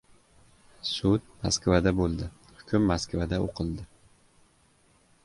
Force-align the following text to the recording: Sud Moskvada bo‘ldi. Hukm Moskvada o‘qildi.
Sud 0.91 1.27
Moskvada 1.43 1.93
bo‘ldi. 1.99 2.29
Hukm 2.63 2.87
Moskvada 2.93 3.39
o‘qildi. 3.47 3.87